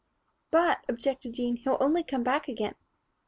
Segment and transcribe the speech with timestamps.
[0.49, 2.73] "But," objected Jean, "he'll only come back again."